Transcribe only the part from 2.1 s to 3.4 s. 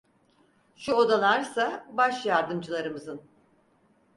yardımcılarımızın…